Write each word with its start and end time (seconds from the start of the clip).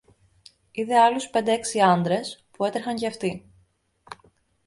είδε 0.71 0.99
άλλους 1.01 1.29
πέντε-έξι 1.29 1.81
άντρες 1.81 2.45
που 2.51 2.65
έτρεχαν 2.65 2.95
και 2.95 3.07
αυτοί. 3.07 3.45